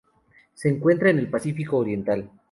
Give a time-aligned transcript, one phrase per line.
[0.55, 2.31] Se encuentra en el Pacífico oriental.